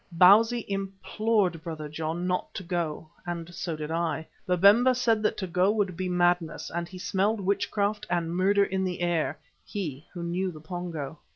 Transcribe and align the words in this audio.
Bausi 0.17 0.65
implored 0.67 1.61
Brother 1.61 1.87
John 1.87 2.25
not 2.25 2.51
to 2.55 2.63
go, 2.63 3.07
and 3.23 3.53
so 3.53 3.75
did 3.75 3.91
I. 3.91 4.25
Babemba 4.49 4.95
said 4.95 5.21
that 5.21 5.37
to 5.37 5.45
go 5.45 5.69
would 5.71 5.95
be 5.95 6.09
madness, 6.09 6.71
as 6.71 6.89
he 6.89 6.97
smelt 6.97 7.39
witchcraft 7.39 8.07
and 8.09 8.35
murder 8.35 8.63
in 8.63 8.83
the 8.83 9.01
air, 9.01 9.37
he 9.63 10.07
who 10.15 10.23
knew 10.23 10.51
the 10.51 10.59
Pongo. 10.59 11.19